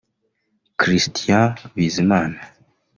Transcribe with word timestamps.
Christian 0.79 1.53
Bizimana 1.75 2.39